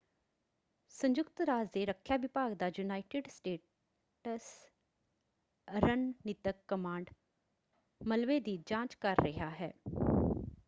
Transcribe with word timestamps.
ਸੰਯੁਕਤ 0.91 1.41
ਰਾਜ 1.41 1.67
ਦੇ 1.73 1.85
ਰੱਖਿਆ 1.85 2.15
ਵਿਭਾਗ 2.17 2.53
ਦਾ 2.53 2.67
ਯੂਨਾਈਟਿਡ 2.69 3.27
ਸਟੇਟਸ 3.27 4.47
ਰਣਨੀਤਕ 5.67 6.63
ਕਮਾਂਡ 6.67 7.09
ਮਲਬੇ 8.01 8.39
ਦੀ 8.39 8.57
ਜਾਂਚ 8.65 8.95
ਕਰ 8.95 9.23
ਰਿਹਾ 9.23 9.49
ਹੈ। 9.51 9.71